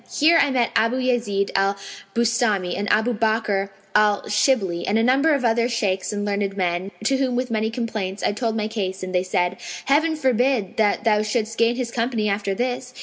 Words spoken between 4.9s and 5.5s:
a number of